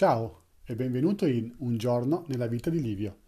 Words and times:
Ciao 0.00 0.44
e 0.64 0.74
benvenuto 0.74 1.26
in 1.26 1.52
Un 1.58 1.76
giorno 1.76 2.24
nella 2.28 2.46
vita 2.46 2.70
di 2.70 2.80
Livio, 2.80 3.18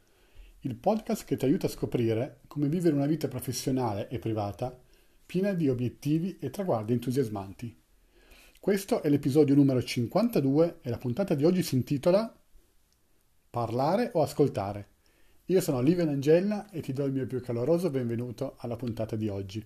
il 0.60 0.74
podcast 0.74 1.26
che 1.26 1.36
ti 1.36 1.44
aiuta 1.44 1.66
a 1.66 1.68
scoprire 1.68 2.40
come 2.46 2.66
vivere 2.70 2.94
una 2.94 3.04
vita 3.04 3.28
professionale 3.28 4.08
e 4.08 4.18
privata 4.18 4.74
piena 5.26 5.52
di 5.52 5.68
obiettivi 5.68 6.38
e 6.40 6.48
traguardi 6.48 6.94
entusiasmanti. 6.94 7.78
Questo 8.58 9.02
è 9.02 9.10
l'episodio 9.10 9.54
numero 9.54 9.82
52 9.82 10.78
e 10.80 10.88
la 10.88 10.96
puntata 10.96 11.34
di 11.34 11.44
oggi 11.44 11.62
si 11.62 11.74
intitola 11.74 12.34
Parlare 13.50 14.10
o 14.14 14.22
ascoltare. 14.22 14.86
Io 15.44 15.60
sono 15.60 15.82
Livio 15.82 16.08
Angella 16.08 16.70
e 16.70 16.80
ti 16.80 16.94
do 16.94 17.04
il 17.04 17.12
mio 17.12 17.26
più 17.26 17.42
caloroso 17.42 17.90
benvenuto 17.90 18.54
alla 18.56 18.76
puntata 18.76 19.14
di 19.14 19.28
oggi. 19.28 19.62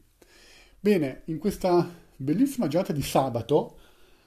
Bene, 0.80 1.22
in 1.26 1.38
questa 1.38 1.88
bellissima 2.16 2.66
giornata 2.66 2.92
di 2.92 3.02
sabato, 3.02 3.78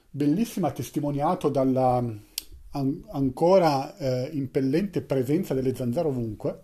bellissima 0.08 0.72
testimoniato 0.72 1.50
dalla 1.50 2.28
an- 2.72 3.04
ancora 3.10 3.96
eh, 3.96 4.30
impellente 4.32 5.02
presenza 5.02 5.54
delle 5.54 5.74
zanzare 5.74 6.08
ovunque, 6.08 6.62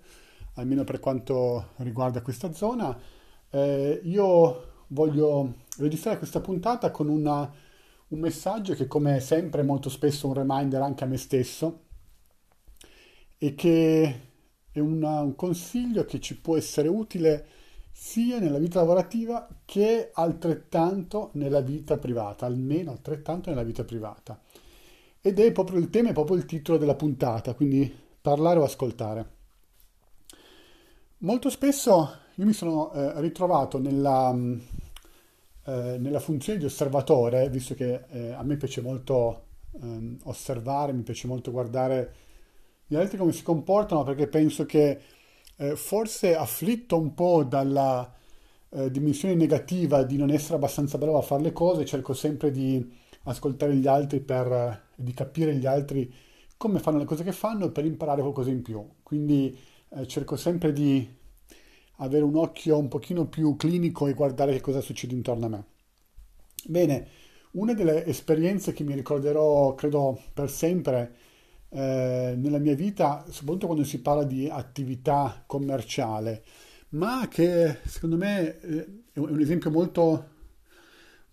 almeno 0.54 0.84
per 0.84 1.00
quanto 1.00 1.70
riguarda 1.76 2.22
questa 2.22 2.52
zona. 2.52 2.98
Eh, 3.50 4.00
io 4.04 4.84
voglio 4.88 5.64
registrare 5.78 6.18
questa 6.18 6.40
puntata 6.40 6.90
con 6.90 7.08
una, 7.08 7.50
un 8.08 8.18
messaggio 8.18 8.74
che 8.74 8.86
come 8.86 9.20
sempre 9.20 9.62
è 9.62 9.64
molto 9.64 9.88
spesso 9.88 10.28
un 10.28 10.34
reminder 10.34 10.80
anche 10.82 11.04
a 11.04 11.06
me 11.06 11.16
stesso 11.16 11.84
e 13.38 13.54
che 13.54 14.20
è 14.70 14.78
una, 14.78 15.20
un 15.20 15.34
consiglio 15.34 16.04
che 16.04 16.20
ci 16.20 16.38
può 16.38 16.56
essere 16.56 16.88
utile 16.88 17.46
sia 17.92 18.38
nella 18.38 18.58
vita 18.58 18.80
lavorativa 18.80 19.48
che 19.64 20.10
altrettanto 20.12 21.30
nella 21.34 21.60
vita 21.60 21.96
privata, 21.96 22.44
almeno 22.44 22.90
altrettanto 22.90 23.48
nella 23.48 23.62
vita 23.62 23.84
privata. 23.84 24.38
Ed 25.26 25.40
è 25.40 25.50
proprio 25.50 25.80
il 25.80 25.90
tema, 25.90 26.10
è 26.10 26.12
proprio 26.12 26.36
il 26.36 26.46
titolo 26.46 26.78
della 26.78 26.94
puntata, 26.94 27.54
quindi 27.54 27.92
parlare 28.20 28.60
o 28.60 28.62
ascoltare. 28.62 29.30
Molto 31.18 31.50
spesso 31.50 32.16
io 32.36 32.46
mi 32.46 32.52
sono 32.52 32.92
eh, 32.92 33.20
ritrovato 33.20 33.80
nella, 33.80 34.32
mm, 34.32 34.58
eh, 35.64 35.96
nella, 35.98 36.20
funzione 36.20 36.60
di 36.60 36.64
osservatore, 36.64 37.50
visto 37.50 37.74
che 37.74 38.04
eh, 38.08 38.30
a 38.34 38.44
me 38.44 38.56
piace 38.56 38.80
molto 38.80 39.46
ehm, 39.82 40.18
osservare, 40.26 40.92
mi 40.92 41.02
piace 41.02 41.26
molto 41.26 41.50
guardare 41.50 42.14
gli 42.86 42.94
altri 42.94 43.18
come 43.18 43.32
si 43.32 43.42
comportano, 43.42 44.04
perché 44.04 44.28
penso 44.28 44.64
che 44.64 45.00
eh, 45.56 45.74
forse 45.74 46.36
afflitto 46.36 46.96
un 46.96 47.14
po' 47.14 47.42
dalla 47.42 48.14
eh, 48.68 48.92
dimensione 48.92 49.34
negativa 49.34 50.04
di 50.04 50.18
non 50.18 50.30
essere 50.30 50.54
abbastanza 50.54 50.98
bravo 50.98 51.18
a 51.18 51.22
fare 51.22 51.42
le 51.42 51.52
cose, 51.52 51.84
cerco 51.84 52.12
sempre 52.12 52.52
di 52.52 53.04
ascoltare 53.26 53.76
gli 53.76 53.86
altri 53.86 54.20
per 54.20 54.84
di 54.96 55.12
capire 55.12 55.54
gli 55.54 55.66
altri 55.66 56.12
come 56.56 56.78
fanno 56.78 56.98
le 56.98 57.04
cose 57.04 57.22
che 57.22 57.32
fanno 57.32 57.70
per 57.70 57.84
imparare 57.84 58.22
qualcosa 58.22 58.50
in 58.50 58.62
più. 58.62 58.84
Quindi 59.02 59.56
eh, 59.90 60.06
cerco 60.06 60.36
sempre 60.36 60.72
di 60.72 61.06
avere 61.98 62.24
un 62.24 62.36
occhio 62.36 62.78
un 62.78 62.88
pochino 62.88 63.26
più 63.26 63.56
clinico 63.56 64.06
e 64.06 64.14
guardare 64.14 64.52
che 64.52 64.60
cosa 64.60 64.80
succede 64.80 65.14
intorno 65.14 65.46
a 65.46 65.48
me. 65.48 65.64
Bene, 66.64 67.08
una 67.52 67.72
delle 67.74 68.04
esperienze 68.06 68.72
che 68.72 68.84
mi 68.84 68.94
ricorderò, 68.94 69.74
credo, 69.74 70.20
per 70.32 70.50
sempre 70.50 71.14
eh, 71.70 72.34
nella 72.36 72.58
mia 72.58 72.74
vita, 72.74 73.24
soprattutto 73.28 73.66
quando 73.66 73.84
si 73.84 74.00
parla 74.00 74.24
di 74.24 74.48
attività 74.48 75.44
commerciale, 75.46 76.42
ma 76.90 77.28
che 77.28 77.78
secondo 77.84 78.16
me 78.16 78.60
eh, 78.60 79.02
è 79.12 79.18
un 79.18 79.40
esempio 79.40 79.70
molto 79.70 80.34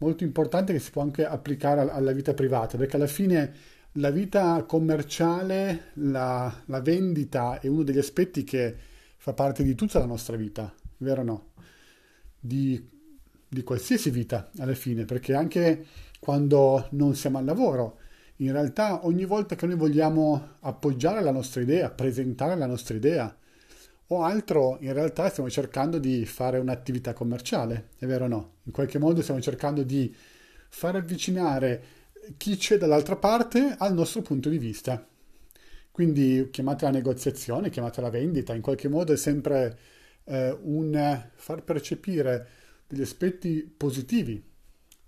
molto 0.03 0.23
importante 0.23 0.73
che 0.73 0.79
si 0.79 0.91
può 0.91 1.01
anche 1.01 1.25
applicare 1.25 1.89
alla 1.89 2.11
vita 2.11 2.33
privata, 2.33 2.77
perché 2.77 2.97
alla 2.97 3.07
fine 3.07 3.53
la 3.93 4.09
vita 4.11 4.63
commerciale, 4.63 5.91
la, 5.93 6.53
la 6.65 6.81
vendita 6.81 7.59
è 7.59 7.67
uno 7.67 7.83
degli 7.83 7.97
aspetti 7.97 8.43
che 8.43 8.75
fa 9.17 9.33
parte 9.33 9.63
di 9.63 9.75
tutta 9.75 9.99
la 9.99 10.05
nostra 10.05 10.35
vita, 10.35 10.73
vero 10.97 11.21
o 11.21 11.23
no? 11.23 11.47
Di, 12.39 12.89
di 13.47 13.63
qualsiasi 13.63 14.09
vita 14.09 14.51
alla 14.57 14.73
fine, 14.73 15.05
perché 15.05 15.33
anche 15.33 15.85
quando 16.19 16.87
non 16.91 17.15
siamo 17.15 17.37
al 17.37 17.45
lavoro, 17.45 17.99
in 18.37 18.51
realtà 18.51 19.05
ogni 19.05 19.25
volta 19.25 19.55
che 19.55 19.65
noi 19.65 19.75
vogliamo 19.75 20.55
appoggiare 20.61 21.21
la 21.21 21.31
nostra 21.31 21.61
idea, 21.61 21.89
presentare 21.89 22.55
la 22.55 22.65
nostra 22.65 22.95
idea, 22.95 23.35
o 24.17 24.23
altro, 24.23 24.77
in 24.81 24.93
realtà 24.93 25.29
stiamo 25.29 25.49
cercando 25.49 25.99
di 25.99 26.25
fare 26.25 26.57
un'attività 26.59 27.13
commerciale, 27.13 27.89
è 27.97 28.05
vero 28.05 28.25
o 28.25 28.27
no? 28.27 28.51
In 28.63 28.71
qualche 28.71 28.99
modo 28.99 29.21
stiamo 29.21 29.41
cercando 29.41 29.83
di 29.83 30.13
far 30.69 30.95
avvicinare 30.95 31.83
chi 32.37 32.55
c'è 32.55 32.77
dall'altra 32.77 33.15
parte 33.15 33.75
al 33.77 33.93
nostro 33.93 34.21
punto 34.21 34.49
di 34.49 34.57
vista. 34.57 35.05
Quindi 35.91 36.49
chiamate 36.51 36.85
la 36.85 36.91
negoziazione, 36.91 37.69
chiamate 37.69 38.01
la 38.01 38.09
vendita, 38.09 38.55
in 38.55 38.61
qualche 38.61 38.87
modo 38.87 39.13
è 39.13 39.17
sempre 39.17 39.77
eh, 40.23 40.57
un 40.63 41.29
far 41.35 41.63
percepire 41.63 42.47
degli 42.87 43.01
aspetti 43.01 43.71
positivi 43.75 44.43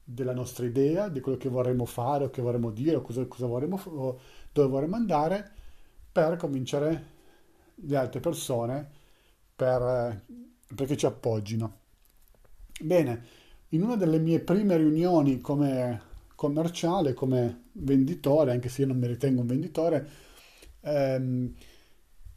della 0.04 0.34
nostra 0.34 0.66
idea, 0.66 1.10
di 1.10 1.20
quello 1.20 1.38
che 1.38 1.50
vorremmo 1.50 1.86
fare 1.86 2.26
o 2.26 2.30
che 2.30 2.42
vorremmo 2.42 2.70
dire 2.70 2.98
o, 2.98 3.02
cosa, 3.02 3.26
cosa 3.26 3.48
vorremmo, 3.48 3.82
o 3.84 4.20
dove 4.52 4.68
vorremmo 4.68 4.96
andare 4.96 5.52
per 6.12 6.38
cominciare 6.38 7.14
le 7.76 7.98
altre 7.98 8.20
persone 8.20 8.95
per, 9.56 10.24
perché 10.76 10.98
ci 10.98 11.06
appoggino. 11.06 11.80
Bene, 12.82 13.24
in 13.70 13.84
una 13.84 13.96
delle 13.96 14.20
mie 14.20 14.40
prime 14.42 14.78
riunioni 14.78 15.42
come 15.42 16.14
commerciale, 16.36 17.14
come 17.14 17.64
venditore, 17.74 18.52
anche 18.52 18.70
se 18.70 18.82
io 18.82 18.88
non 18.88 18.98
mi 18.98 19.08
ritengo 19.08 19.42
un 19.42 19.48
venditore, 19.48 20.10
ehm, 20.82 21.54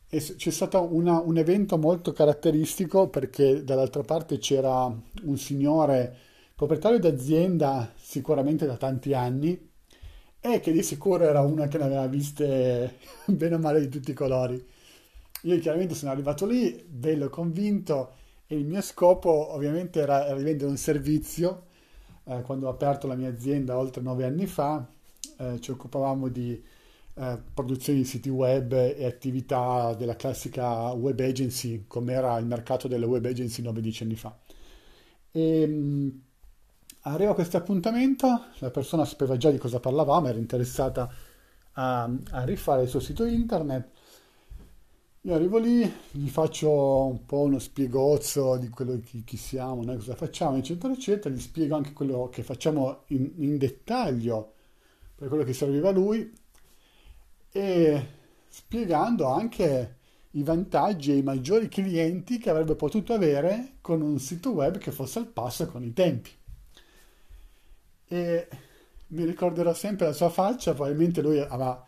c'è 0.08 0.50
stato 0.50 0.94
una, 0.94 1.20
un 1.20 1.36
evento 1.36 1.76
molto 1.76 2.12
caratteristico 2.12 3.08
perché 3.08 3.62
dall'altra 3.62 4.02
parte 4.02 4.38
c'era 4.38 4.84
un 4.86 5.36
signore 5.36 6.16
proprietario 6.54 6.98
d'azienda 6.98 7.92
sicuramente 7.96 8.64
da 8.64 8.76
tanti 8.78 9.12
anni 9.12 9.70
e 10.40 10.60
che 10.60 10.72
di 10.72 10.82
sicuro 10.82 11.24
era 11.24 11.42
una 11.42 11.66
che 11.68 11.76
ne 11.78 11.84
aveva 11.84 12.06
viste 12.06 12.96
bene 13.26 13.56
o 13.56 13.58
male 13.58 13.80
di 13.80 13.88
tutti 13.88 14.12
i 14.12 14.14
colori 14.14 14.64
io 15.42 15.58
chiaramente 15.58 15.94
sono 15.94 16.10
arrivato 16.10 16.46
lì, 16.46 16.84
bello 16.88 17.28
convinto, 17.28 18.14
e 18.46 18.56
il 18.56 18.64
mio 18.64 18.80
scopo 18.80 19.52
ovviamente 19.52 20.00
era, 20.00 20.26
era 20.26 20.36
di 20.36 20.42
vendere 20.42 20.70
un 20.70 20.76
servizio. 20.76 21.66
Eh, 22.24 22.42
quando 22.42 22.66
ho 22.66 22.70
aperto 22.70 23.06
la 23.06 23.14
mia 23.14 23.28
azienda 23.28 23.76
oltre 23.78 24.02
nove 24.02 24.24
anni 24.24 24.46
fa, 24.46 24.86
eh, 25.38 25.60
ci 25.60 25.70
occupavamo 25.70 26.28
di 26.28 26.60
eh, 27.14 27.38
produzione 27.54 28.00
di 28.00 28.04
siti 28.04 28.28
web 28.28 28.72
e 28.72 29.04
attività 29.04 29.94
della 29.94 30.16
classica 30.16 30.90
web 30.92 31.18
agency, 31.20 31.84
come 31.86 32.12
era 32.12 32.36
il 32.38 32.46
mercato 32.46 32.88
delle 32.88 33.06
web 33.06 33.24
agency 33.24 33.62
9-10 33.62 34.02
anni 34.02 34.16
fa. 34.16 34.36
E, 35.30 35.66
mh, 35.66 35.72
mm, 35.72 36.08
arrivo 37.02 37.30
a 37.32 37.34
questo 37.34 37.56
appuntamento, 37.56 38.44
la 38.58 38.70
persona 38.70 39.04
sapeva 39.04 39.36
già 39.36 39.50
di 39.50 39.58
cosa 39.58 39.80
parlavamo, 39.80 40.28
era 40.28 40.38
interessata 40.38 41.08
a, 41.72 42.10
a 42.30 42.44
rifare 42.44 42.82
il 42.82 42.88
suo 42.88 43.00
sito 43.00 43.24
internet 43.24 43.88
io 45.28 45.34
arrivo 45.34 45.58
lì, 45.58 45.80
gli 46.12 46.28
faccio 46.28 47.04
un 47.04 47.26
po' 47.26 47.40
uno 47.40 47.58
spiegozzo 47.58 48.56
di 48.56 48.70
quello 48.70 48.98
che 48.98 49.24
chi 49.26 49.36
siamo, 49.36 49.84
noi 49.84 49.98
cosa 49.98 50.14
facciamo, 50.14 50.56
eccetera, 50.56 50.90
eccetera. 50.90 51.34
Gli 51.34 51.40
spiego 51.40 51.76
anche 51.76 51.92
quello 51.92 52.30
che 52.32 52.42
facciamo 52.42 53.02
in, 53.08 53.30
in 53.36 53.58
dettaglio 53.58 54.54
per 55.14 55.28
quello 55.28 55.44
che 55.44 55.52
serviva 55.52 55.90
a 55.90 55.92
lui 55.92 56.32
e 57.52 58.06
spiegando 58.48 59.26
anche 59.26 59.96
i 60.30 60.42
vantaggi 60.42 61.12
e 61.12 61.16
i 61.16 61.22
maggiori 61.22 61.68
clienti 61.68 62.38
che 62.38 62.48
avrebbe 62.48 62.74
potuto 62.74 63.12
avere 63.12 63.74
con 63.82 64.00
un 64.00 64.18
sito 64.18 64.52
web 64.52 64.78
che 64.78 64.92
fosse 64.92 65.18
al 65.18 65.26
passo 65.26 65.66
con 65.66 65.84
i 65.84 65.92
tempi. 65.92 66.30
E 68.06 68.48
mi 69.08 69.24
ricorderò 69.26 69.74
sempre 69.74 70.06
la 70.06 70.14
sua 70.14 70.30
faccia, 70.30 70.72
probabilmente 70.72 71.20
lui 71.20 71.38
aveva 71.38 71.84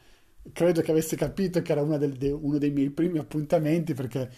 credo 0.52 0.80
che 0.80 0.90
avesse 0.90 1.16
capito 1.16 1.62
che 1.62 1.72
era 1.72 1.82
de, 1.84 2.30
uno 2.30 2.58
dei 2.58 2.70
miei 2.70 2.90
primi 2.90 3.18
appuntamenti 3.18 3.94
perché 3.94 4.30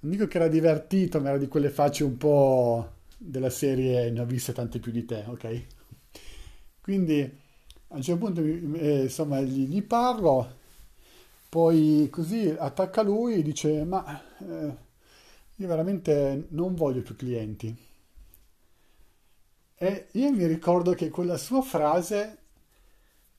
non 0.00 0.10
dico 0.10 0.26
che 0.26 0.36
era 0.36 0.48
divertito, 0.48 1.20
ma 1.20 1.28
era 1.30 1.38
di 1.38 1.48
quelle 1.48 1.70
facce 1.70 2.04
un 2.04 2.16
po' 2.16 2.92
della 3.16 3.50
serie 3.50 4.10
ne 4.10 4.20
ho 4.20 4.24
viste 4.24 4.52
tante 4.52 4.80
più 4.80 4.90
di 4.90 5.04
te, 5.04 5.24
ok? 5.26 5.66
Quindi 6.80 7.20
a 7.88 7.94
un 7.96 8.02
certo 8.02 8.24
punto 8.24 8.40
eh, 8.42 9.02
insomma 9.02 9.40
gli, 9.40 9.66
gli, 9.68 9.82
parlo, 9.82 10.56
poi 11.48 12.08
così 12.10 12.48
attacca 12.56 13.02
lui 13.02 13.34
e 13.34 13.42
dice 13.42 13.84
ma 13.84 14.20
eh, 14.38 14.76
io 15.56 15.68
veramente 15.68 16.46
non 16.50 16.74
voglio 16.74 17.02
più 17.02 17.14
clienti. 17.14 17.76
E 19.76 20.06
io 20.12 20.30
mi 20.32 20.46
ricordo 20.46 20.94
che 20.94 21.10
quella 21.10 21.36
sua 21.36 21.62
frase 21.62 22.38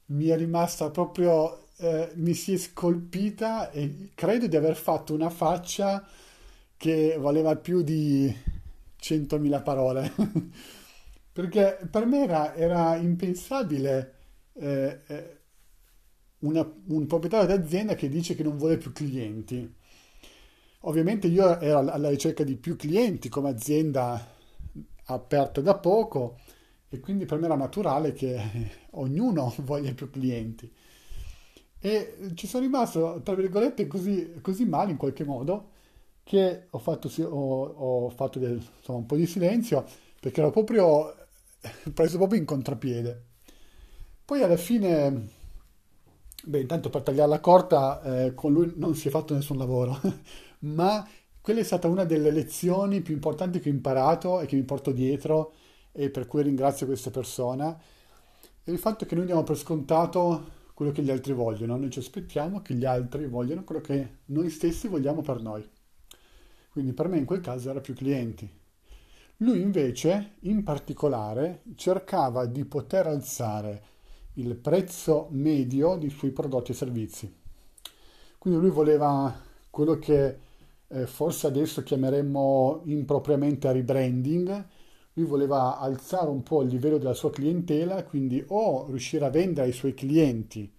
mi 0.08 0.28
è 0.28 0.38
rimasta 0.38 0.90
proprio 0.90 1.63
eh, 1.78 2.12
mi 2.16 2.34
si 2.34 2.54
è 2.54 2.58
scolpita 2.58 3.72
e 3.72 4.12
credo 4.16 4.48
di 4.48 4.56
aver 4.56 4.76
fatto 4.76 5.14
una 5.14 5.30
faccia 5.30 6.06
che 6.78 7.18
valeva 7.20 7.56
più 7.56 7.82
di 7.82 8.34
100.000 9.00 9.64
parole. 9.64 10.12
Perché 11.34 11.80
per 11.90 12.06
me 12.06 12.24
era, 12.24 12.54
era 12.56 12.96
impensabile 12.96 14.14
eh, 14.54 15.00
eh, 15.08 15.38
una, 16.40 16.70
un 16.88 17.08
proprietario 17.08 17.48
d'azienda 17.48 17.96
che 17.96 18.10
dice 18.10 18.36
che 18.36 18.44
non 18.44 18.58
vuole 18.58 18.78
più 18.78 18.92
clienti. 18.92 19.74
Ovviamente 20.82 21.28
io 21.28 21.60
ero 21.60 21.80
alla 21.80 22.10
ricerca 22.10 22.44
di 22.44 22.56
più 22.58 22.76
clienti 22.76 23.30
come 23.30 23.50
azienda 23.50 24.32
aperta 25.06 25.62
da 25.62 25.76
poco 25.76 26.40
e 26.90 27.00
quindi 27.00 27.26
per 27.26 27.40
me 27.40 27.46
era 27.46 27.56
naturale 27.56 28.14
che 28.14 28.40
ognuno 28.92 29.54
voglia 29.64 29.94
più 29.94 30.10
clienti. 30.10 30.72
E 31.86 32.32
ci 32.36 32.48
sono 32.48 32.64
rimasto, 32.64 33.20
tra 33.26 33.36
virgolette, 33.36 33.88
così, 33.88 34.36
così 34.42 34.64
male 34.64 34.92
in 34.92 34.98
qualche 34.98 35.26
modo 35.26 35.72
che 36.24 36.68
ho 36.70 36.78
fatto, 36.78 37.10
ho, 37.26 37.64
ho 37.66 38.10
fatto 38.10 38.40
del, 38.40 38.54
insomma, 38.54 39.00
un 39.00 39.06
po' 39.06 39.18
di 39.18 39.26
silenzio 39.26 39.84
perché 40.18 40.40
ero 40.40 40.50
proprio 40.50 41.14
preso 41.94 42.16
proprio 42.16 42.40
in 42.40 42.46
contrapiede. 42.46 43.24
Poi 44.24 44.42
alla 44.42 44.56
fine, 44.56 45.28
beh, 46.46 46.62
intanto 46.62 46.90
per 46.90 47.02
tagliarla 47.02 47.42
corta, 47.42 48.02
eh, 48.02 48.34
con 48.34 48.54
lui 48.54 48.72
non 48.78 48.96
si 48.96 49.10
è 49.10 49.12
fatto 49.12 49.34
nessun 49.34 49.58
lavoro, 49.58 50.00
ma 50.60 51.06
quella 51.42 51.60
è 51.60 51.64
stata 51.64 51.90
una 51.90 52.06
delle 52.06 52.32
lezioni 52.32 53.02
più 53.02 53.14
importanti 53.14 53.60
che 53.60 53.68
ho 53.68 53.74
imparato 53.74 54.40
e 54.40 54.46
che 54.46 54.56
mi 54.56 54.64
porto 54.64 54.94
dietro 54.94 55.52
e 55.92 56.10
per 56.10 56.28
cui 56.28 56.44
ringrazio 56.44 56.86
questa 56.86 57.10
persona. 57.10 57.78
E 58.64 58.72
il 58.72 58.80
fatto 58.80 59.06
che 59.06 59.16
noi 59.16 59.26
diamo 59.26 59.44
per 59.44 59.58
scontato 59.58 60.62
quello 60.74 60.92
che 60.92 61.04
gli 61.04 61.12
altri 61.12 61.34
vogliono, 61.34 61.78
noi 61.78 61.90
ci 61.90 62.00
aspettiamo 62.00 62.62
che 62.62 62.74
gli 62.74 62.86
altri 62.86 63.28
vogliano 63.28 63.64
quello 63.64 63.82
che 63.82 64.18
noi 64.26 64.50
stessi 64.50 64.88
vogliamo 64.88 65.22
per 65.22 65.42
noi. 65.42 65.68
Quindi 66.72 66.94
per 66.94 67.08
me 67.08 67.18
in 67.18 67.26
quel 67.26 67.42
caso 67.42 67.70
era 67.70 67.82
più 67.82 67.94
clienti. 67.94 68.50
Lui 69.38 69.62
invece, 69.62 70.36
in 70.42 70.64
particolare, 70.64 71.62
cercava 71.76 72.46
di 72.46 72.66
poter 72.66 73.08
alzare 73.08 73.84
il 74.36 74.56
prezzo 74.56 75.28
medio 75.32 75.96
dei 75.96 76.10
suoi 76.10 76.32
prodotti 76.32 76.72
e 76.72 76.76
servizi. 76.76 77.36
Quindi 78.38 78.60
lui 78.60 78.72
voleva 78.72 79.34
quello 79.70 80.00
che 80.00 80.38
eh, 80.88 81.08
forse 81.08 81.48
adesso 81.48 81.84
chiameremmo 81.84 82.82
impropriamente 82.86 83.72
rebranding, 83.72 84.66
lui 85.14 85.26
voleva 85.26 85.78
alzare 85.78 86.30
un 86.30 86.44
po' 86.44 86.62
il 86.62 86.70
livello 86.70 86.98
della 86.98 87.14
sua 87.14 87.30
clientela, 87.30 88.04
quindi 88.04 88.44
o 88.48 88.86
riuscire 88.88 89.26
a 89.26 89.30
vendere 89.30 89.68
ai 89.68 89.74
suoi 89.74 89.94
clienti 89.94 90.72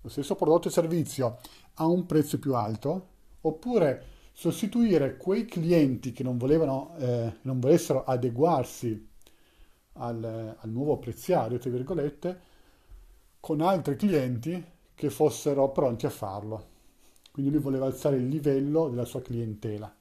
lo 0.00 0.08
stesso 0.08 0.36
prodotto 0.36 0.68
e 0.68 0.70
servizio 0.70 1.38
a 1.74 1.86
un 1.86 2.06
prezzo 2.06 2.38
più 2.38 2.54
alto, 2.54 3.08
oppure 3.40 4.04
sostituire 4.32 5.16
quei 5.16 5.46
clienti 5.46 6.12
che 6.12 6.22
non 6.22 6.38
volevano, 6.38 6.94
eh, 6.98 7.38
non 7.42 7.58
volessero 7.58 8.04
adeguarsi 8.04 9.08
al, 9.94 10.56
al 10.58 10.70
nuovo 10.70 10.98
preziario, 10.98 11.58
tra 11.58 11.70
virgolette, 11.70 12.40
con 13.40 13.60
altri 13.60 13.96
clienti 13.96 14.64
che 14.94 15.10
fossero 15.10 15.70
pronti 15.70 16.06
a 16.06 16.10
farlo. 16.10 16.74
Quindi 17.32 17.50
lui 17.50 17.60
voleva 17.60 17.86
alzare 17.86 18.16
il 18.16 18.28
livello 18.28 18.88
della 18.88 19.04
sua 19.04 19.20
clientela. 19.22 19.94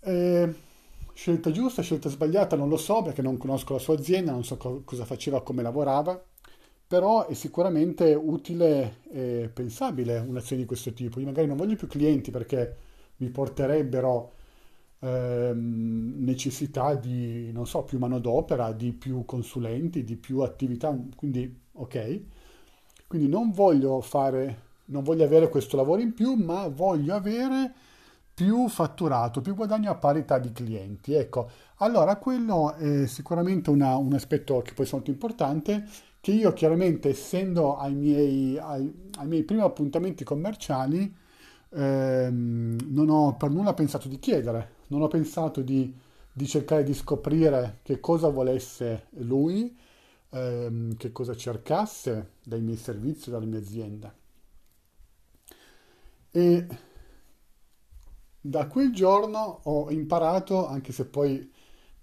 E 0.00 0.54
scelta 1.20 1.50
giusta, 1.50 1.82
scelta 1.82 2.08
sbagliata, 2.08 2.56
non 2.56 2.70
lo 2.70 2.78
so 2.78 3.02
perché 3.02 3.20
non 3.20 3.36
conosco 3.36 3.74
la 3.74 3.78
sua 3.78 3.92
azienda, 3.92 4.32
non 4.32 4.42
so 4.42 4.56
co- 4.56 4.80
cosa 4.86 5.04
faceva, 5.04 5.42
come 5.42 5.60
lavorava, 5.60 6.18
però 6.86 7.26
è 7.26 7.34
sicuramente 7.34 8.14
utile 8.14 9.00
e 9.10 9.50
pensabile 9.52 10.16
un'azione 10.16 10.62
di 10.62 10.66
questo 10.66 10.94
tipo. 10.94 11.20
Io 11.20 11.26
magari 11.26 11.46
non 11.46 11.58
voglio 11.58 11.76
più 11.76 11.88
clienti 11.88 12.30
perché 12.30 12.76
mi 13.18 13.28
porterebbero 13.28 14.32
ehm, 15.00 16.14
necessità 16.24 16.94
di, 16.94 17.52
non 17.52 17.66
so, 17.66 17.82
più 17.82 17.98
manodopera, 17.98 18.72
di 18.72 18.92
più 18.94 19.26
consulenti, 19.26 20.04
di 20.04 20.16
più 20.16 20.40
attività, 20.40 20.98
quindi 21.16 21.54
ok. 21.72 22.20
Quindi 23.06 23.28
non 23.28 23.50
voglio 23.50 24.00
fare, 24.00 24.62
non 24.86 25.02
voglio 25.02 25.24
avere 25.24 25.50
questo 25.50 25.76
lavoro 25.76 26.00
in 26.00 26.14
più, 26.14 26.32
ma 26.32 26.66
voglio 26.68 27.14
avere 27.14 27.74
più 28.40 28.68
fatturato, 28.68 29.42
più 29.42 29.54
guadagno 29.54 29.90
a 29.90 29.96
parità 29.96 30.38
di 30.38 30.50
clienti. 30.50 31.12
Ecco, 31.12 31.50
allora 31.76 32.16
quello 32.16 32.72
è 32.72 33.06
sicuramente 33.06 33.68
una, 33.68 33.96
un 33.96 34.14
aspetto 34.14 34.62
che 34.62 34.72
poi 34.72 34.86
è 34.86 34.88
molto 34.92 35.10
importante, 35.10 35.86
che 36.20 36.32
io 36.32 36.54
chiaramente 36.54 37.10
essendo 37.10 37.76
ai 37.76 37.94
miei, 37.94 38.56
ai, 38.56 39.10
ai 39.18 39.26
miei 39.26 39.42
primi 39.42 39.60
appuntamenti 39.60 40.24
commerciali, 40.24 41.14
ehm, 41.68 42.78
non 42.86 43.10
ho 43.10 43.36
per 43.36 43.50
nulla 43.50 43.74
pensato 43.74 44.08
di 44.08 44.18
chiedere, 44.18 44.76
non 44.86 45.02
ho 45.02 45.08
pensato 45.08 45.60
di, 45.60 45.94
di 46.32 46.46
cercare 46.46 46.82
di 46.82 46.94
scoprire 46.94 47.80
che 47.82 48.00
cosa 48.00 48.30
volesse 48.30 49.08
lui, 49.18 49.76
ehm, 50.30 50.96
che 50.96 51.12
cosa 51.12 51.36
cercasse 51.36 52.36
dai 52.42 52.62
miei 52.62 52.78
servizi, 52.78 53.28
dalla 53.28 53.44
mia 53.44 53.58
azienda. 53.58 54.14
E 56.32 56.66
da 58.40 58.66
quel 58.66 58.92
giorno 58.92 59.60
ho 59.64 59.90
imparato, 59.90 60.66
anche 60.66 60.92
se 60.92 61.06
poi 61.06 61.50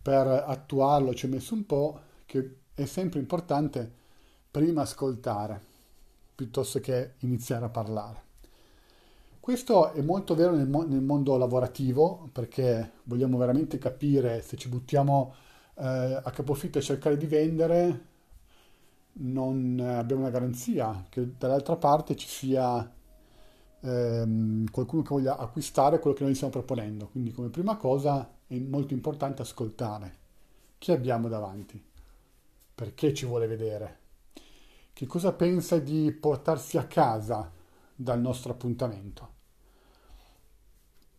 per 0.01 0.27
attuarlo 0.27 1.13
ci 1.13 1.25
ho 1.25 1.29
messo 1.29 1.53
un 1.53 1.65
po', 1.65 1.99
che 2.25 2.57
è 2.73 2.85
sempre 2.85 3.19
importante 3.19 3.91
prima 4.51 4.81
ascoltare 4.81 5.59
piuttosto 6.35 6.79
che 6.79 7.15
iniziare 7.19 7.65
a 7.65 7.69
parlare. 7.69 8.25
Questo 9.39 9.93
è 9.93 10.01
molto 10.01 10.35
vero 10.35 10.55
nel, 10.55 10.67
mo- 10.67 10.85
nel 10.85 11.01
mondo 11.01 11.37
lavorativo 11.37 12.29
perché 12.31 12.91
vogliamo 13.03 13.37
veramente 13.37 13.77
capire 13.77 14.41
se 14.41 14.57
ci 14.57 14.67
buttiamo 14.67 15.33
eh, 15.75 16.21
a 16.23 16.31
capofitto 16.31 16.77
a 16.77 16.81
cercare 16.81 17.17
di 17.17 17.25
vendere, 17.25 18.05
non 19.19 19.79
abbiamo 19.79 20.21
una 20.21 20.31
garanzia 20.31 21.05
che 21.09 21.37
dall'altra 21.37 21.75
parte 21.75 22.15
ci 22.15 22.27
sia 22.27 22.91
ehm, 23.81 24.69
qualcuno 24.71 25.01
che 25.01 25.09
voglia 25.09 25.37
acquistare 25.37 25.99
quello 25.99 26.15
che 26.15 26.23
noi 26.23 26.35
stiamo 26.35 26.53
proponendo. 26.53 27.07
Quindi 27.07 27.31
come 27.31 27.49
prima 27.49 27.77
cosa 27.77 28.29
è 28.47 28.57
molto 28.59 28.93
importante 28.93 29.41
ascoltare 29.41 30.25
chi 30.77 30.91
abbiamo 30.91 31.27
davanti, 31.27 31.83
perché 32.75 33.13
ci 33.13 33.25
vuole 33.25 33.47
vedere, 33.47 33.99
che 34.93 35.05
cosa 35.05 35.33
pensa 35.33 35.79
di 35.79 36.11
portarsi 36.11 36.77
a 36.77 36.85
casa 36.85 37.51
dal 37.95 38.19
nostro 38.19 38.51
appuntamento. 38.51 39.35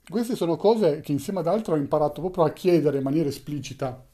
Queste 0.08 0.36
sono 0.36 0.56
cose 0.56 1.00
che 1.00 1.12
insieme 1.12 1.40
ad 1.40 1.48
altre 1.48 1.74
ho 1.74 1.76
imparato 1.76 2.20
proprio 2.20 2.44
a 2.44 2.52
chiedere 2.52 2.98
in 2.98 3.02
maniera 3.02 3.28
esplicita 3.28 4.06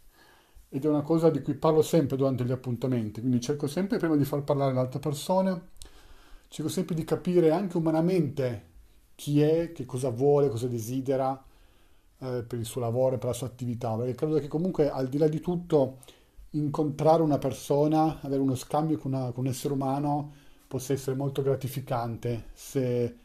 ed 0.68 0.84
è 0.84 0.88
una 0.88 1.02
cosa 1.02 1.30
di 1.30 1.40
cui 1.40 1.54
parlo 1.54 1.82
sempre 1.82 2.16
durante 2.16 2.44
gli 2.44 2.50
appuntamenti, 2.50 3.20
quindi 3.20 3.40
cerco 3.40 3.68
sempre 3.68 3.98
prima 3.98 4.16
di 4.16 4.24
far 4.24 4.42
parlare 4.42 4.72
l'altra 4.72 4.98
persona, 4.98 5.60
cerco 6.54 6.70
sempre 6.70 6.94
di 6.94 7.02
capire 7.02 7.50
anche 7.50 7.76
umanamente 7.76 8.62
chi 9.16 9.40
è, 9.40 9.72
che 9.72 9.84
cosa 9.84 10.10
vuole, 10.10 10.48
cosa 10.48 10.68
desidera 10.68 11.44
eh, 12.20 12.44
per 12.46 12.60
il 12.60 12.64
suo 12.64 12.80
lavoro, 12.80 13.18
per 13.18 13.30
la 13.30 13.32
sua 13.32 13.48
attività, 13.48 13.96
perché 13.96 14.14
credo 14.14 14.38
che 14.38 14.46
comunque 14.46 14.88
al 14.88 15.08
di 15.08 15.18
là 15.18 15.26
di 15.26 15.40
tutto 15.40 15.98
incontrare 16.50 17.22
una 17.22 17.38
persona, 17.38 18.20
avere 18.20 18.40
uno 18.40 18.54
scambio 18.54 18.98
con, 18.98 19.14
una, 19.14 19.32
con 19.32 19.46
un 19.46 19.50
essere 19.50 19.74
umano 19.74 20.32
possa 20.68 20.92
essere 20.92 21.16
molto 21.16 21.42
gratificante 21.42 22.50
se 22.52 23.16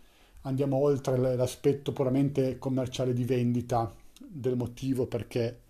andiamo 0.41 0.77
oltre 0.77 1.35
l'aspetto 1.35 1.93
puramente 1.93 2.57
commerciale 2.57 3.13
di 3.13 3.25
vendita 3.25 3.93
del 4.19 4.55
motivo 4.55 5.05
perché 5.05 5.61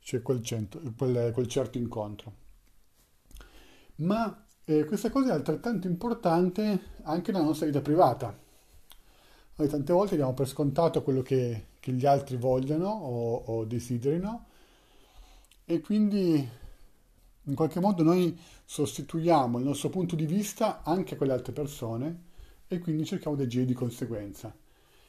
c'è 0.00 0.22
quel, 0.22 0.42
cento, 0.42 0.80
quel, 0.96 1.30
quel 1.32 1.46
certo 1.46 1.78
incontro. 1.78 2.32
Ma 3.96 4.45
eh, 4.68 4.84
questa 4.84 5.10
cosa 5.10 5.30
è 5.30 5.32
altrettanto 5.32 5.86
importante 5.86 6.80
anche 7.02 7.30
nella 7.30 7.44
nostra 7.44 7.66
vita 7.66 7.80
privata. 7.80 8.36
Noi 9.58 9.68
tante 9.68 9.92
volte 9.92 10.16
diamo 10.16 10.34
per 10.34 10.48
scontato 10.48 11.02
quello 11.02 11.22
che, 11.22 11.66
che 11.78 11.92
gli 11.92 12.04
altri 12.04 12.36
vogliono 12.36 12.88
o, 12.88 13.36
o 13.36 13.64
desiderino 13.64 14.46
e 15.64 15.80
quindi 15.80 16.48
in 17.44 17.54
qualche 17.54 17.78
modo 17.78 18.02
noi 18.02 18.36
sostituiamo 18.64 19.58
il 19.58 19.64
nostro 19.64 19.88
punto 19.88 20.16
di 20.16 20.26
vista 20.26 20.82
anche 20.82 21.14
a 21.14 21.16
quelle 21.16 21.32
altre 21.32 21.52
persone 21.52 22.24
e 22.66 22.80
quindi 22.80 23.04
cerchiamo 23.04 23.36
di 23.36 23.44
agire 23.44 23.64
di 23.64 23.72
conseguenza. 23.72 24.52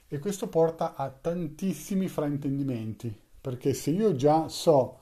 E 0.08 0.20
questo 0.20 0.48
porta 0.48 0.96
a 0.96 1.10
tantissimi 1.10 2.08
fraintendimenti, 2.08 3.14
perché 3.42 3.74
se 3.74 3.90
io 3.90 4.16
già 4.16 4.48
so, 4.48 5.00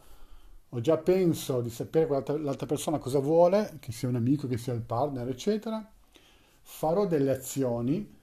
già 0.82 0.98
penso 0.98 1.62
di 1.62 1.70
sapere 1.70 2.08
l'altra 2.40 2.66
persona 2.66 2.98
cosa 2.98 3.20
vuole, 3.20 3.78
che 3.80 3.92
sia 3.92 4.08
un 4.08 4.16
amico, 4.16 4.48
che 4.48 4.58
sia 4.58 4.74
il 4.74 4.82
partner, 4.82 5.28
eccetera, 5.28 5.88
farò 6.62 7.06
delle 7.06 7.32
azioni. 7.32 8.14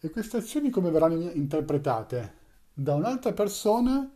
E 0.00 0.10
queste 0.10 0.36
azioni 0.36 0.70
come 0.70 0.90
verranno 0.90 1.30
interpretate? 1.30 2.34
Da 2.72 2.94
un'altra 2.94 3.32
persona 3.32 4.10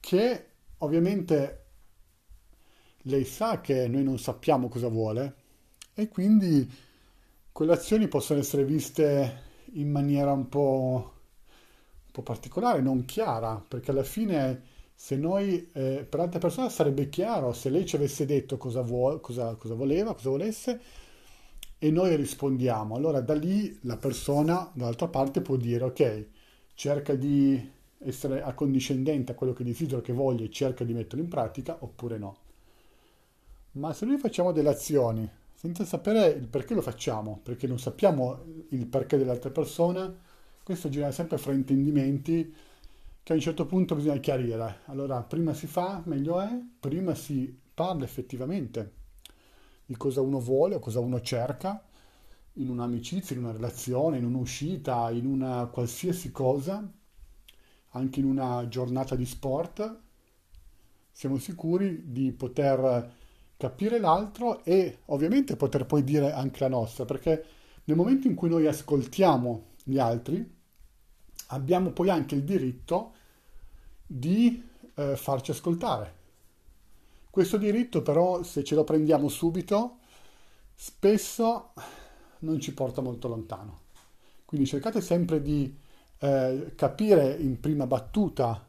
che 0.00 0.46
ovviamente 0.78 1.64
lei 3.02 3.24
sa 3.24 3.60
che 3.60 3.86
noi 3.88 4.02
non 4.02 4.18
sappiamo 4.18 4.68
cosa 4.68 4.88
vuole. 4.88 5.34
E 5.94 6.08
quindi 6.08 6.68
quelle 7.52 7.72
azioni 7.72 8.08
possono 8.08 8.40
essere 8.40 8.64
viste 8.64 9.42
in 9.72 9.90
maniera 9.90 10.32
un 10.32 10.48
po', 10.48 11.12
un 12.04 12.10
po 12.12 12.22
particolare, 12.22 12.80
non 12.80 13.04
chiara, 13.04 13.62
perché 13.66 13.90
alla 13.90 14.02
fine 14.02 14.74
se 14.98 15.14
noi, 15.14 15.68
eh, 15.74 16.06
per 16.08 16.20
l'altra 16.20 16.40
persona 16.40 16.70
sarebbe 16.70 17.10
chiaro, 17.10 17.52
se 17.52 17.68
lei 17.68 17.84
ci 17.84 17.96
avesse 17.96 18.24
detto 18.24 18.56
cosa, 18.56 18.80
vuole, 18.80 19.20
cosa, 19.20 19.54
cosa 19.56 19.74
voleva, 19.74 20.14
cosa 20.14 20.30
volesse, 20.30 20.80
e 21.78 21.90
noi 21.90 22.16
rispondiamo. 22.16 22.96
Allora 22.96 23.20
da 23.20 23.34
lì 23.34 23.78
la 23.82 23.98
persona 23.98 24.70
dall'altra 24.72 25.08
parte 25.08 25.42
può 25.42 25.56
dire 25.56 25.84
ok, 25.84 26.26
cerca 26.74 27.14
di 27.14 27.72
essere 27.98 28.42
accondiscendente 28.42 29.32
a 29.32 29.34
quello 29.34 29.52
che 29.52 29.64
desidero, 29.64 30.00
che 30.00 30.14
voglio 30.14 30.44
e 30.44 30.50
cerca 30.50 30.82
di 30.82 30.94
metterlo 30.94 31.22
in 31.22 31.28
pratica 31.30 31.76
oppure 31.80 32.16
no. 32.16 32.36
Ma 33.72 33.92
se 33.92 34.06
noi 34.06 34.16
facciamo 34.16 34.52
delle 34.52 34.70
azioni 34.70 35.28
senza 35.52 35.84
sapere 35.84 36.28
il 36.28 36.48
perché 36.48 36.72
lo 36.72 36.80
facciamo, 36.80 37.40
perché 37.42 37.66
non 37.66 37.78
sappiamo 37.78 38.42
il 38.70 38.86
perché 38.86 39.18
dell'altra 39.18 39.50
persona, 39.50 40.14
questo 40.62 40.88
genera 40.88 41.12
sempre 41.12 41.36
fraintendimenti 41.36 42.54
che 43.26 43.32
a 43.32 43.34
un 43.34 43.42
certo 43.42 43.66
punto 43.66 43.96
bisogna 43.96 44.20
chiarire. 44.20 44.82
Allora, 44.84 45.20
prima 45.24 45.52
si 45.52 45.66
fa, 45.66 46.00
meglio 46.04 46.40
è, 46.40 46.48
prima 46.78 47.12
si 47.16 47.52
parla 47.74 48.04
effettivamente 48.04 48.92
di 49.84 49.96
cosa 49.96 50.20
uno 50.20 50.38
vuole 50.38 50.76
o 50.76 50.78
cosa 50.78 51.00
uno 51.00 51.20
cerca 51.20 51.84
in 52.52 52.68
un'amicizia, 52.68 53.34
in 53.34 53.42
una 53.42 53.52
relazione, 53.52 54.18
in 54.18 54.26
un'uscita, 54.26 55.10
in 55.10 55.26
una 55.26 55.66
qualsiasi 55.66 56.30
cosa, 56.30 56.88
anche 57.88 58.20
in 58.20 58.26
una 58.26 58.68
giornata 58.68 59.16
di 59.16 59.26
sport, 59.26 59.98
siamo 61.10 61.36
sicuri 61.38 62.12
di 62.12 62.30
poter 62.30 63.12
capire 63.56 63.98
l'altro 63.98 64.62
e 64.62 65.00
ovviamente 65.06 65.56
poter 65.56 65.84
poi 65.84 66.04
dire 66.04 66.30
anche 66.30 66.60
la 66.60 66.68
nostra, 66.68 67.04
perché 67.04 67.44
nel 67.86 67.96
momento 67.96 68.28
in 68.28 68.36
cui 68.36 68.50
noi 68.50 68.68
ascoltiamo 68.68 69.70
gli 69.82 69.98
altri, 69.98 70.54
abbiamo 71.48 71.90
poi 71.90 72.10
anche 72.10 72.34
il 72.34 72.44
diritto 72.44 73.12
di 74.06 74.62
eh, 74.94 75.16
farci 75.16 75.50
ascoltare. 75.50 76.14
Questo 77.30 77.56
diritto 77.58 78.02
però, 78.02 78.42
se 78.42 78.64
ce 78.64 78.74
lo 78.74 78.84
prendiamo 78.84 79.28
subito, 79.28 79.98
spesso 80.74 81.72
non 82.40 82.60
ci 82.60 82.72
porta 82.72 83.00
molto 83.00 83.28
lontano. 83.28 83.80
Quindi 84.44 84.66
cercate 84.66 85.00
sempre 85.00 85.42
di 85.42 85.74
eh, 86.18 86.72
capire 86.74 87.34
in 87.34 87.60
prima 87.60 87.86
battuta 87.86 88.64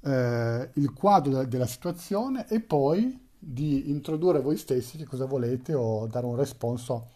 eh, 0.00 0.70
il 0.72 0.92
quadro 0.92 1.44
della 1.44 1.66
situazione 1.66 2.48
e 2.48 2.60
poi 2.60 3.26
di 3.38 3.90
introdurre 3.90 4.40
voi 4.40 4.56
stessi 4.56 4.96
che 4.96 5.04
cosa 5.04 5.26
volete 5.26 5.74
o 5.74 6.06
dare 6.06 6.26
un 6.26 6.34
responso 6.34 7.10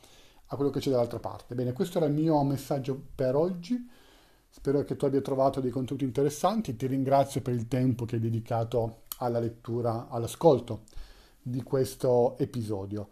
a 0.47 0.57
quello 0.57 0.71
che 0.71 0.81
c'è 0.81 0.91
dall'altra 0.91 1.19
parte. 1.19 1.55
Bene, 1.55 1.73
questo 1.73 1.99
era 1.99 2.07
il 2.07 2.13
mio 2.13 2.43
messaggio 2.45 3.01
per 3.15 3.35
oggi. 3.35 3.89
Spero 4.55 4.85
che 4.85 4.97
tu 4.97 5.07
abbia 5.07 5.23
trovato 5.23 5.61
dei 5.61 5.71
contenuti 5.71 6.05
interessanti. 6.05 6.77
Ti 6.77 6.87
ringrazio 6.87 7.41
per 7.41 7.55
il 7.55 7.69
tempo 7.69 8.05
che 8.05 8.17
hai 8.17 8.21
dedicato 8.21 9.05
alla 9.17 9.39
lettura, 9.39 10.09
all'ascolto 10.09 10.83
di 11.41 11.63
questo 11.63 12.37
episodio. 12.37 13.09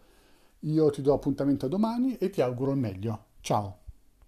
Io 0.59 0.91
ti 0.91 1.01
do 1.01 1.13
appuntamento 1.13 1.65
a 1.65 1.69
domani 1.69 2.15
e 2.17 2.29
ti 2.29 2.41
auguro 2.41 2.71
il 2.71 2.77
meglio. 2.77 3.25
Ciao! 3.41 3.80